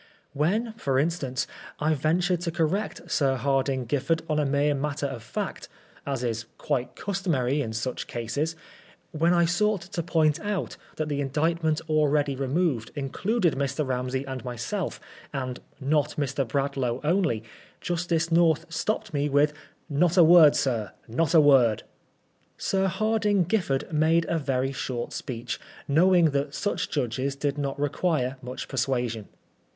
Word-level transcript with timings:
When, 0.33 0.73
for 0.77 0.97
instance, 0.97 1.45
I 1.79 1.93
ventured 1.93 2.41
to 2.41 2.51
correct 2.51 3.11
Sir 3.11 3.35
Hardinge 3.37 3.87
Giffard 3.87 4.23
on 4.27 4.39
a 4.39 4.47
mere 4.47 4.73
matter 4.73 5.05
of 5.05 5.21
fact, 5.21 5.69
as 6.07 6.23
is 6.23 6.45
quite 6.57 6.95
customary 6.95 7.61
in 7.61 7.71
such 7.71 8.07
cases; 8.07 8.55
when 9.11 9.31
I 9.31 9.45
sought 9.45 9.81
to 9.81 10.01
point 10.01 10.39
out 10.39 10.75
that 10.95 11.07
the 11.07 11.21
Indictment 11.21 11.81
already 11.87 12.35
removed 12.35 12.89
included 12.95 13.53
Mr. 13.53 13.85
Ramsey 13.85 14.25
and 14.25 14.43
myself, 14.43 14.99
and 15.31 15.59
not 15.79 16.15
Mr. 16.17 16.47
Bradlaugh 16.47 16.99
only; 17.03 17.43
Justice 17.79 18.31
North 18.31 18.73
stopped 18.73 19.13
me 19.13 19.29
with 19.29 19.53
"Not 19.87 20.17
a 20.17 20.23
word, 20.23 20.55
sir, 20.55 20.93
not 21.07 21.35
a 21.35 21.39
word." 21.39 21.83
Sir 22.57 22.87
Hardinge 22.87 23.47
Giffard 23.47 23.93
made 23.93 24.25
a 24.27 24.39
very 24.39 24.71
short 24.71 25.13
speech, 25.13 25.59
knowing 25.87 26.31
that 26.31 26.55
such 26.55 26.89
judges 26.89 27.35
did 27.35 27.59
not 27.59 27.79
require 27.79 28.37
much 28.41 28.67
per 28.67 28.77
suasion. 28.77 29.27